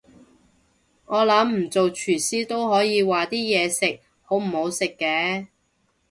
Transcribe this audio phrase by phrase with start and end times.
[1.05, 5.45] 我諗唔做廚師都可以話啲嘢食好唔好食嘅